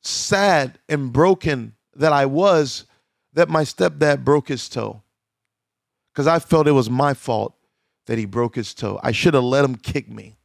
[0.00, 2.86] sad and broken that I was
[3.34, 5.02] that my stepdad broke his toe
[6.14, 7.54] because I felt it was my fault
[8.06, 8.98] that he broke his toe.
[9.02, 10.38] I should have let him kick me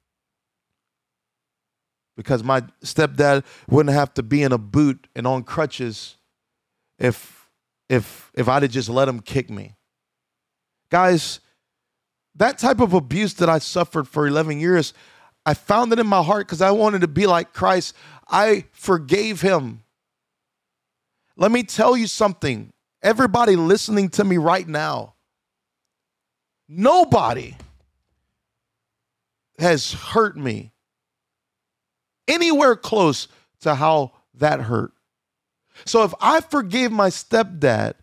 [2.18, 6.18] because my stepdad wouldn't have to be in a boot and on crutches
[7.02, 7.50] if
[7.90, 9.76] if if I'd have just let him kick me.
[10.90, 11.40] Guys,
[12.36, 14.94] that type of abuse that I suffered for 11 years,
[15.46, 17.96] I found it in my heart because I wanted to be like Christ.
[18.30, 19.84] I forgave him.
[21.36, 22.72] Let me tell you something.
[23.02, 25.16] Everybody listening to me right now,
[26.74, 27.58] Nobody
[29.60, 30.72] has hurt me
[32.30, 33.28] anywhere close
[33.60, 34.94] to how that hurt.
[35.86, 37.94] So if I forgave my stepdad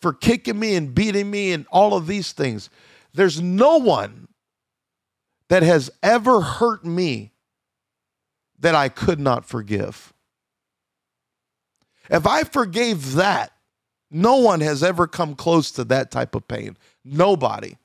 [0.00, 2.70] for kicking me and beating me and all of these things,
[3.12, 4.28] there's no one
[5.48, 7.32] that has ever hurt me
[8.58, 10.12] that I could not forgive.
[12.10, 13.52] If I forgave that,
[14.16, 16.76] No one has ever come close to that type of pain.
[17.04, 17.76] Nobody.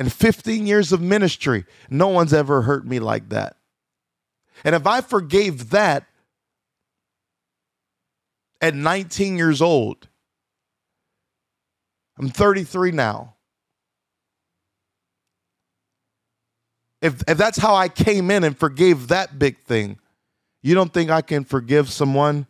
[0.00, 3.56] In 15 years of ministry, no one's ever hurt me like that.
[4.64, 6.06] And if I forgave that
[8.66, 10.08] at 19 years old,
[12.18, 13.36] I'm 33 now.
[17.00, 20.00] If, if that's how I came in and forgave that big thing,
[20.62, 22.48] you don't think I can forgive someone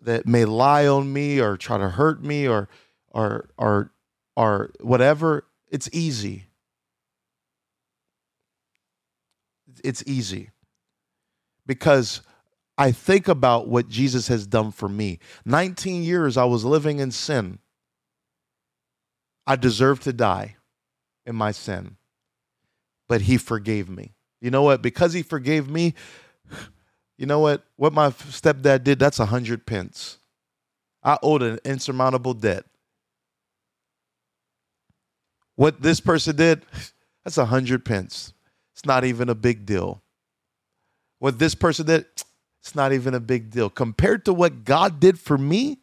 [0.00, 2.68] that may lie on me or try to hurt me or
[3.10, 3.92] or or
[4.34, 5.44] or whatever?
[5.68, 6.46] It's easy.
[9.84, 10.50] It's easy.
[11.66, 12.22] Because
[12.78, 15.18] I think about what Jesus has done for me.
[15.44, 17.58] 19 years I was living in sin.
[19.46, 20.56] I deserved to die
[21.24, 21.96] in my sin,
[23.08, 24.12] but He forgave me.
[24.40, 24.82] You know what?
[24.82, 25.94] Because He forgave me,
[27.18, 27.64] you know what?
[27.76, 30.18] What my stepdad did, that's a hundred pence.
[31.02, 32.64] I owed an insurmountable debt.
[35.54, 36.62] What this person did,
[37.24, 38.34] that's a hundred pence.
[38.74, 40.02] It's not even a big deal.
[41.18, 42.04] What this person did,
[42.66, 43.70] it's not even a big deal.
[43.70, 45.78] Compared to what God did for me,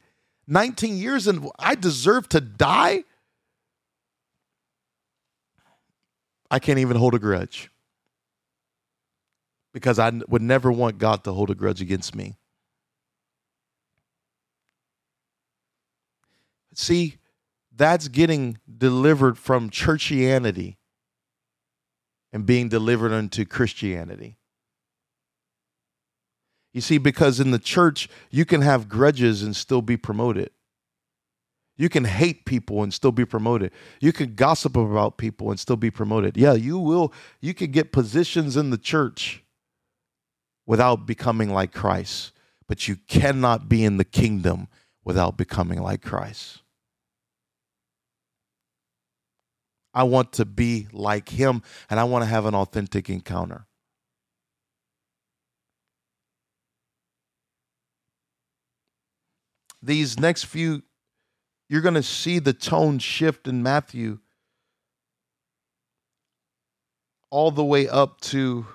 [0.47, 3.05] 19 years and I deserve to die.
[6.51, 7.71] I can't even hold a grudge
[9.73, 12.35] because I would never want God to hold a grudge against me.
[16.73, 17.15] See,
[17.73, 20.75] that's getting delivered from churchianity
[22.33, 24.37] and being delivered unto Christianity.
[26.73, 30.49] You see, because in the church, you can have grudges and still be promoted.
[31.77, 33.71] You can hate people and still be promoted.
[33.99, 36.37] You can gossip about people and still be promoted.
[36.37, 37.13] Yeah, you will.
[37.41, 39.43] You can get positions in the church
[40.65, 42.31] without becoming like Christ,
[42.67, 44.67] but you cannot be in the kingdom
[45.03, 46.59] without becoming like Christ.
[49.93, 53.67] I want to be like him and I want to have an authentic encounter.
[59.83, 60.81] These next few
[61.69, 64.19] you're going to see the tone shift in Matthew
[67.29, 68.65] all the way up to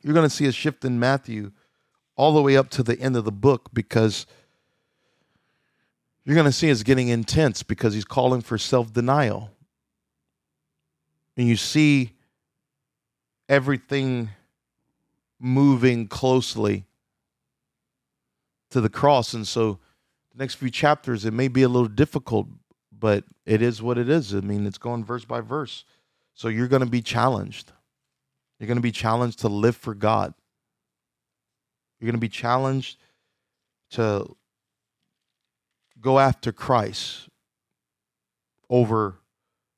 [0.00, 1.50] you're going to see a shift in Matthew
[2.16, 4.26] all the way up to the end of the book because
[6.24, 9.50] you're going to see it's getting intense because he's calling for self denial.
[11.36, 12.12] And you see
[13.48, 14.30] everything
[15.40, 16.84] moving closely
[18.70, 19.34] to the cross.
[19.34, 19.78] And so
[20.32, 22.48] the next few chapters, it may be a little difficult,
[22.96, 24.34] but it is what it is.
[24.34, 25.84] I mean, it's going verse by verse.
[26.34, 27.72] So you're going to be challenged.
[28.58, 30.34] You're going to be challenged to live for God.
[31.98, 32.98] You're going to be challenged
[33.90, 34.36] to
[36.00, 37.28] go after Christ
[38.70, 39.16] over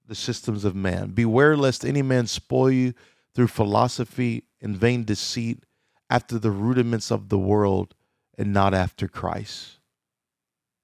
[0.07, 1.11] the systems of man.
[1.11, 2.95] Beware lest any man spoil you
[3.35, 5.65] through philosophy and vain deceit
[6.09, 7.95] after the rudiments of the world
[8.37, 9.79] and not after Christ.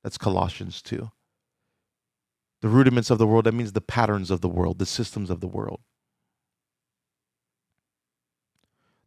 [0.02, 1.10] That's Colossians 2.
[2.62, 5.40] The rudiments of the world, that means the patterns of the world, the systems of
[5.40, 5.80] the world.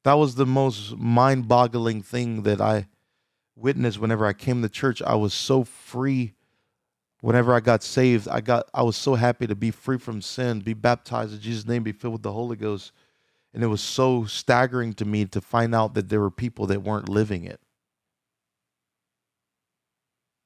[0.03, 2.87] That was the most mind boggling thing that I
[3.55, 5.01] witnessed whenever I came to church.
[5.01, 6.33] I was so free.
[7.21, 10.61] Whenever I got saved, I got I was so happy to be free from sin,
[10.61, 12.93] be baptized in Jesus' name, be filled with the Holy Ghost.
[13.53, 16.83] And it was so staggering to me to find out that there were people that
[16.83, 17.59] weren't living it.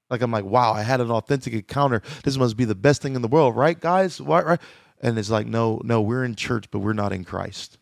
[0.09, 2.01] Like I'm like, wow, I had an authentic encounter.
[2.23, 4.21] This must be the best thing in the world, right, guys?
[4.21, 4.61] Right, right.
[5.01, 7.77] And it's like, no, no, we're in church, but we're not in Christ.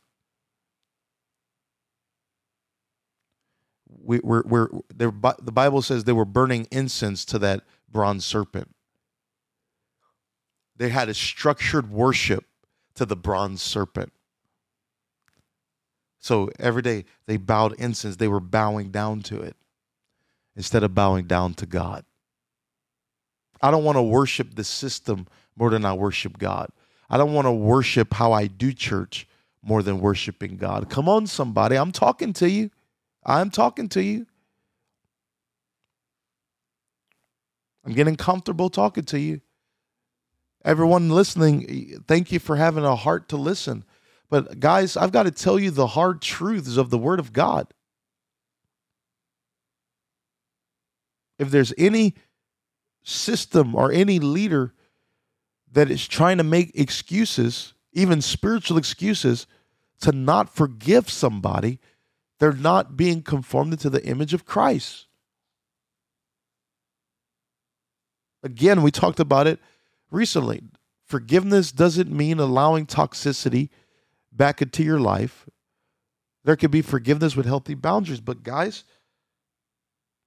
[4.04, 7.62] We, we're, we're, the Bible says they were burning incense to that
[7.92, 8.74] bronze serpent.
[10.78, 12.46] They had a structured worship
[12.96, 14.14] to the bronze serpent.
[16.22, 19.58] So every day they bowed incense, they were bowing down to it
[20.56, 22.06] instead of bowing down to God.
[23.62, 26.70] I don't want to worship the system more than I worship God.
[27.10, 29.28] I don't want to worship how I do church
[29.64, 30.90] more than worshiping God.
[30.90, 31.76] Come on, somebody.
[31.76, 32.70] I'm talking to you.
[33.26, 34.26] I'm talking to you.
[37.84, 39.42] I'm getting comfortable talking to you.
[40.64, 43.84] Everyone listening, thank you for having a heart to listen.
[44.32, 47.68] But, guys, I've got to tell you the hard truths of the Word of God.
[51.38, 52.16] If there's any
[53.04, 54.74] system or any leader
[55.74, 59.48] that is trying to make excuses, even spiritual excuses,
[60.00, 61.80] to not forgive somebody,
[62.40, 65.08] they're not being conformed to the image of Christ.
[68.44, 69.60] Again, we talked about it
[70.10, 70.62] recently.
[71.06, 73.70] Forgiveness doesn't mean allowing toxicity
[74.32, 75.48] back into your life.
[76.44, 78.84] There can be forgiveness with healthy boundaries, but guys,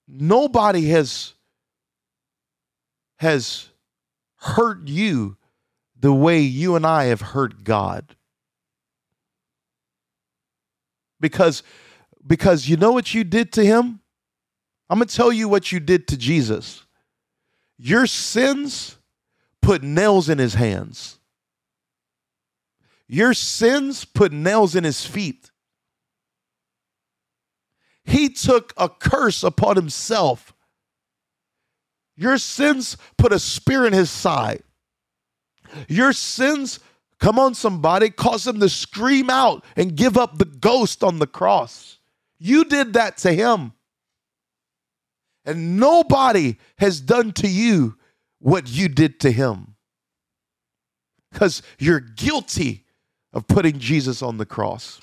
[0.06, 1.34] nobody has
[3.18, 3.68] has
[4.36, 5.36] hurt you
[5.98, 8.16] the way you and I have hurt God.
[11.20, 11.62] Because
[12.26, 14.00] because you know what you did to him?
[14.88, 16.84] I'm going to tell you what you did to Jesus.
[17.78, 18.98] Your sins
[19.62, 21.18] put nails in his hands.
[23.08, 25.50] Your sins put nails in his feet.
[28.04, 30.52] He took a curse upon himself.
[32.16, 34.62] Your sins put a spear in his side.
[35.88, 36.80] Your sins,
[37.18, 41.26] come on, somebody, caused him to scream out and give up the ghost on the
[41.26, 41.98] cross.
[42.38, 43.72] You did that to him.
[45.44, 47.96] And nobody has done to you
[48.38, 49.74] what you did to him.
[51.32, 52.83] Because you're guilty
[53.34, 55.00] of putting Jesus on the cross.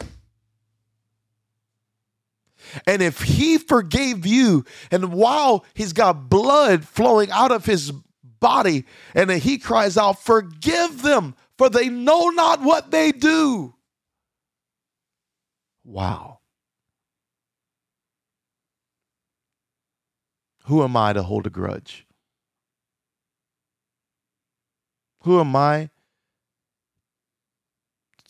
[2.88, 7.91] And if he forgave you, and while he's got blood flowing out of his
[8.39, 13.75] body, and he cries out, Forgive them, for they know not what they do.
[15.84, 16.39] Wow.
[20.65, 22.05] Who am I to hold a grudge?
[25.23, 25.89] Who am I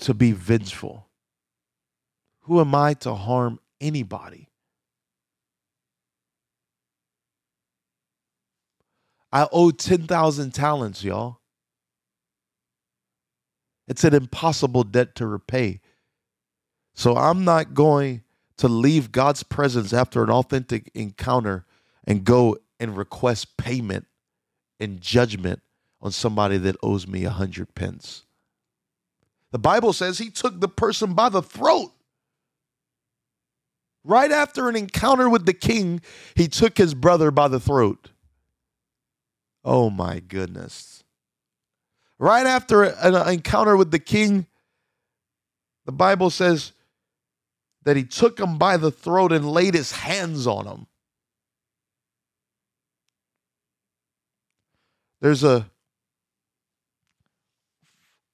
[0.01, 1.07] to be vengeful?
[2.41, 4.49] Who am I to harm anybody?
[9.31, 11.39] I owe 10,000 talents, y'all.
[13.87, 15.79] It's an impossible debt to repay.
[16.93, 18.23] So I'm not going
[18.57, 21.65] to leave God's presence after an authentic encounter
[22.05, 24.07] and go and request payment
[24.79, 25.61] and judgment
[26.01, 28.25] on somebody that owes me a hundred pence.
[29.51, 31.91] The Bible says he took the person by the throat.
[34.03, 36.01] Right after an encounter with the king,
[36.35, 38.09] he took his brother by the throat.
[39.63, 41.03] Oh my goodness.
[42.17, 44.47] Right after an encounter with the king,
[45.85, 46.71] the Bible says
[47.83, 50.87] that he took him by the throat and laid his hands on him.
[55.21, 55.69] there's a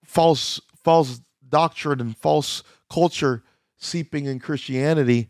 [0.03, 1.19] false false
[1.49, 3.43] doctrine and false culture
[3.75, 5.29] seeping in Christianity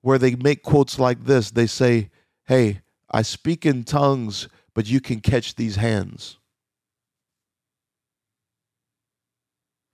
[0.00, 1.50] where they make quotes like this.
[1.50, 2.08] They say,
[2.44, 2.80] "Hey,
[3.10, 6.38] I speak in tongues, but you can catch these hands."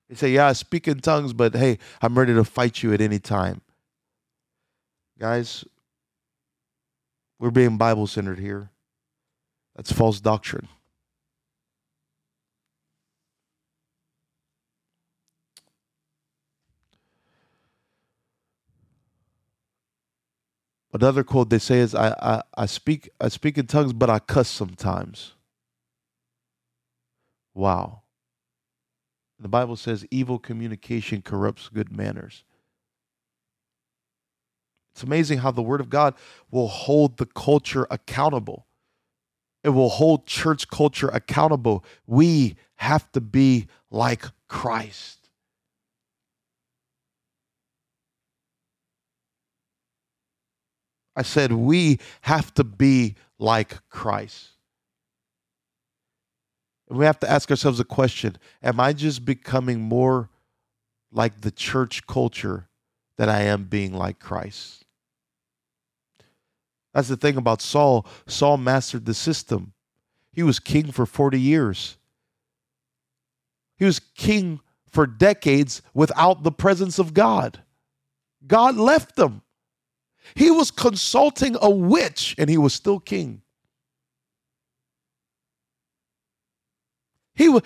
[0.08, 3.00] They say, "Yeah, I speak in tongues, but hey, I'm ready to fight you at
[3.00, 3.60] any time."
[5.18, 5.64] Guys,
[7.40, 8.70] we're being Bible centered here.
[9.74, 10.68] That's false doctrine.
[20.92, 24.18] Another quote they say is, I, I, I speak I speak in tongues, but I
[24.18, 25.32] cuss sometimes.
[27.54, 28.02] Wow.
[29.38, 32.44] The Bible says evil communication corrupts good manners.
[34.94, 36.14] It's amazing how the Word of God
[36.50, 38.66] will hold the culture accountable.
[39.64, 41.84] It will hold church culture accountable.
[42.06, 45.21] We have to be like Christ.
[51.14, 54.50] I said, we have to be like Christ.
[56.88, 60.30] And we have to ask ourselves a question Am I just becoming more
[61.10, 62.68] like the church culture
[63.16, 64.84] than I am being like Christ?
[66.94, 68.06] That's the thing about Saul.
[68.26, 69.72] Saul mastered the system.
[70.32, 71.96] He was king for 40 years.
[73.76, 74.60] He was king
[74.90, 77.62] for decades without the presence of God.
[78.46, 79.42] God left them.
[80.34, 83.42] He was consulting a witch and he was still king.
[87.34, 87.58] He,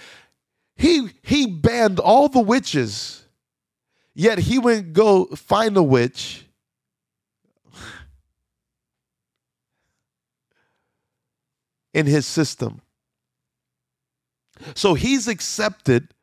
[0.77, 3.25] he, he banned all the witches,
[4.15, 6.45] yet he went go find a witch.
[11.95, 12.81] in his system.
[14.75, 16.15] So he's accepted,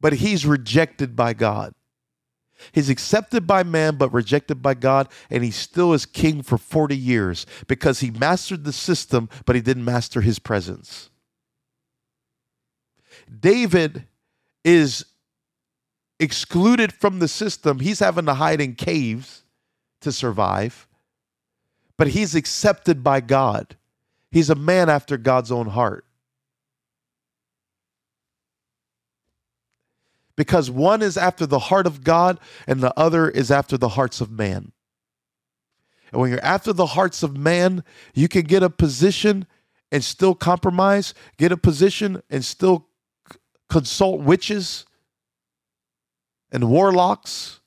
[0.00, 1.74] but he's rejected by God.
[2.72, 6.96] He's accepted by man but rejected by God, and he still is king for 40
[6.96, 11.10] years because he mastered the system, but he didn't master his presence.
[13.40, 14.04] David
[14.64, 15.06] is
[16.20, 17.80] excluded from the system.
[17.80, 19.42] He's having to hide in caves
[20.00, 20.86] to survive,
[21.96, 23.76] but he's accepted by God.
[24.30, 26.04] He's a man after God's own heart.
[30.36, 34.20] Because one is after the heart of God and the other is after the hearts
[34.20, 34.72] of man.
[36.10, 39.46] And when you're after the hearts of man, you can get a position
[39.92, 42.88] and still compromise, get a position and still
[43.68, 44.86] consult witches
[46.50, 47.60] and warlocks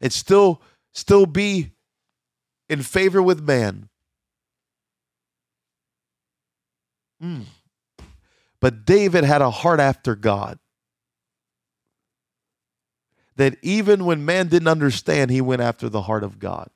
[0.00, 1.72] and still still be
[2.68, 3.88] in favor with man.
[7.22, 7.44] Mm.
[8.64, 10.58] But David had a heart after God.
[13.36, 16.70] That even when man didn't understand, he went after the heart of God.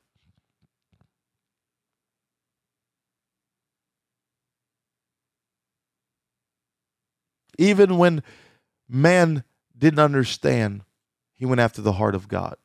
[7.57, 8.23] Even when
[8.87, 9.43] man
[9.75, 10.83] didn't understand,
[11.37, 12.57] he went after the heart of God.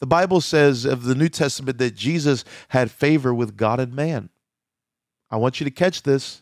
[0.00, 4.30] The Bible says of the New Testament that Jesus had favor with God and man.
[5.30, 6.41] I want you to catch this.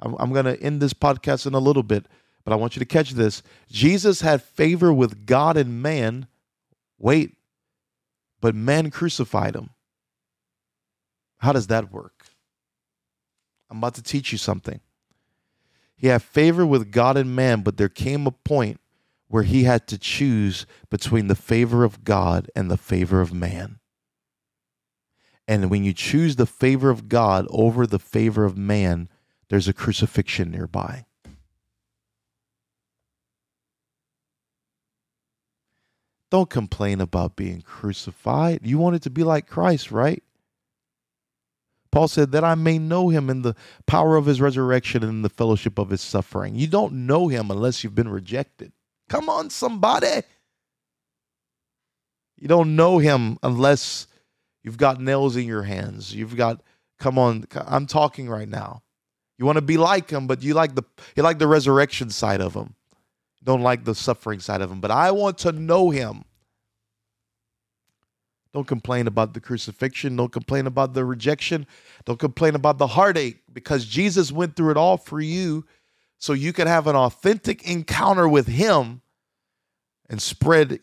[0.00, 2.06] I'm, I'm going to end this podcast in a little bit,
[2.44, 3.42] but I want you to catch this.
[3.70, 6.26] Jesus had favor with God and man.
[6.98, 7.36] Wait,
[8.40, 9.70] but man crucified him.
[11.38, 12.26] How does that work?
[13.70, 14.80] I'm about to teach you something.
[15.96, 18.80] He had favor with God and man, but there came a point
[19.26, 23.78] where he had to choose between the favor of God and the favor of man.
[25.46, 29.08] And when you choose the favor of God over the favor of man,
[29.48, 31.06] there's a crucifixion nearby.
[36.30, 38.60] Don't complain about being crucified.
[38.62, 40.22] You want it to be like Christ, right?
[41.90, 43.54] Paul said, That I may know him in the
[43.86, 46.54] power of his resurrection and in the fellowship of his suffering.
[46.54, 48.72] You don't know him unless you've been rejected.
[49.08, 50.22] Come on, somebody.
[52.36, 54.06] You don't know him unless
[54.62, 56.14] you've got nails in your hands.
[56.14, 56.62] You've got,
[56.98, 58.82] come on, I'm talking right now.
[59.38, 60.82] You want to be like him, but you like the
[61.16, 62.74] you like the resurrection side of him.
[63.44, 64.80] don't like the suffering side of him.
[64.80, 66.24] But I want to know him.
[68.52, 70.16] Don't complain about the crucifixion.
[70.16, 71.66] Don't complain about the rejection.
[72.04, 75.64] Don't complain about the heartache because Jesus went through it all for you
[76.18, 79.02] so you can have an authentic encounter with him
[80.10, 80.80] and spread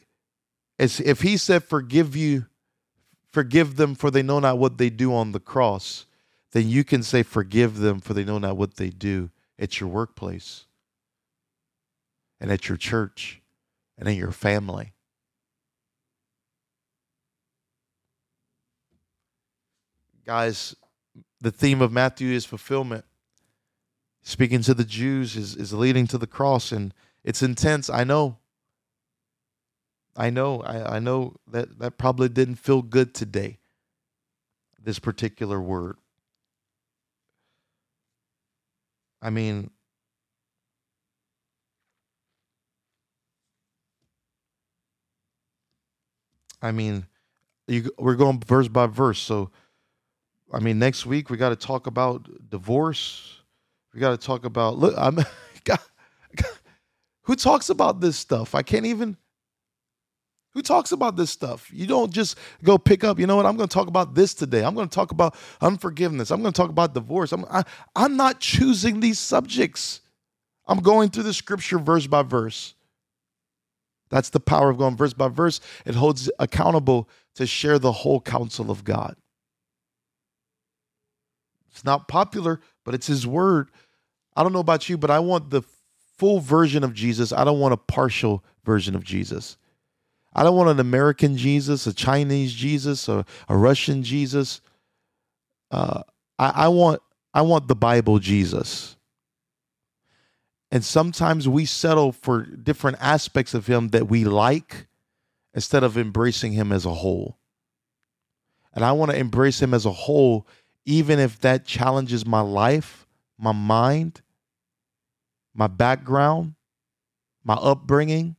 [0.79, 2.45] as if he said forgive you
[3.31, 6.05] forgive them for they know not what they do on the cross
[6.51, 9.29] then you can say forgive them for they know not what they do
[9.59, 10.65] at your workplace
[12.39, 13.41] and at your church
[13.97, 14.93] and in your family
[20.25, 20.75] guys
[21.41, 23.05] the theme of matthew is fulfillment
[24.25, 26.73] speaking to the Jews is, is leading to the cross.
[26.73, 26.93] And
[27.23, 27.89] it's intense.
[27.89, 28.39] I know.
[30.17, 30.61] I know.
[30.61, 33.59] I, I know that that probably didn't feel good today,
[34.81, 35.97] this particular word.
[39.25, 39.71] I mean,
[46.61, 47.07] I mean,
[47.67, 49.19] you, we're going verse by verse.
[49.19, 49.49] So,
[50.53, 53.39] I mean, next week we got to talk about divorce
[53.95, 54.93] we got to talk about look.
[54.97, 55.15] I'm
[55.63, 55.79] God.
[57.23, 58.53] who talks about this stuff.
[58.53, 59.17] I can't even.
[60.55, 61.69] Who talks about this stuff?
[61.73, 63.19] You don't just go pick up.
[63.19, 63.45] You know what?
[63.45, 64.63] I'm going to talk about this today.
[64.63, 66.31] I'm going to talk about unforgiveness.
[66.31, 67.33] I'm going to talk about divorce.
[67.33, 69.99] I'm I, i am not choosing these subjects.
[70.65, 72.73] I'm going through the scripture verse by verse.
[74.09, 75.59] That's the power of going verse by verse.
[75.85, 79.17] It holds accountable to share the whole counsel of God.
[81.69, 83.71] It's not popular, but it's His word.
[84.37, 85.63] I don't know about you, but I want the
[86.17, 87.33] full version of Jesus.
[87.33, 89.57] I don't want a partial version of Jesus.
[90.35, 94.59] I don't want an American Jesus, a Chinese Jesus, or a Russian Jesus.
[95.71, 96.03] Uh,
[96.37, 97.01] I, I want
[97.33, 98.97] I want the Bible Jesus.
[100.71, 104.87] And sometimes we settle for different aspects of him that we like
[105.53, 107.37] instead of embracing him as a whole.
[108.73, 110.47] And I want to embrace him as a whole,
[110.85, 113.07] even if that challenges my life,
[113.37, 114.21] my mind,
[115.53, 116.55] my background,
[117.43, 118.35] my upbringing,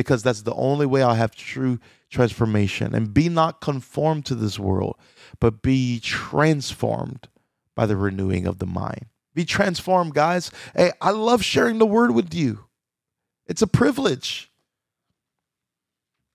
[0.00, 1.78] because that's the only way I'll have true
[2.08, 2.94] transformation.
[2.94, 4.96] And be not conformed to this world,
[5.40, 7.28] but be transformed
[7.74, 9.08] by the renewing of the mind.
[9.34, 10.50] Be transformed, guys.
[10.74, 12.64] Hey, I love sharing the word with you.
[13.46, 14.50] It's a privilege.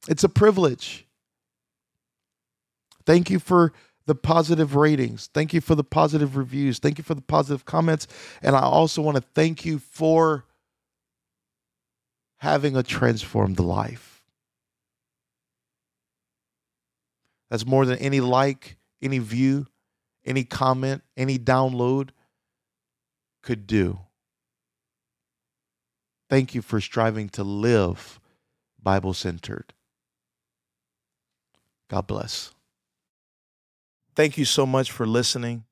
[0.07, 1.07] It's a privilege.
[3.07, 3.73] Thank you for
[4.05, 5.31] the positive ratings.
[5.33, 6.77] Thank you for the positive reviews.
[6.77, 8.05] Thank you for the positive comments.
[8.43, 10.45] And I also want to thank you for
[12.37, 14.23] having a transformed life.
[17.49, 19.67] That's more than any like, any view,
[20.25, 22.09] any comment, any download
[23.41, 23.99] could do.
[26.29, 28.19] Thank you for striving to live
[28.81, 29.73] Bible centered.
[31.87, 32.51] God bless.
[34.15, 35.65] Thank you so much for listening.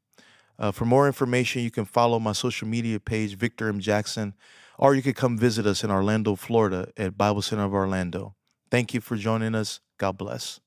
[0.60, 3.80] Uh, for more information, you can follow my social media page, Victor M.
[3.80, 4.36] Jackson,
[4.78, 8.36] or you could come visit us in Orlando, Florida at Bible Center of Orlando.
[8.72, 9.80] Thank you for joining us.
[9.98, 10.60] God bless.